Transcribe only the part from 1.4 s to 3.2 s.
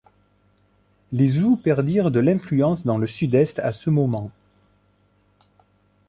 perdirent de l'influence dans le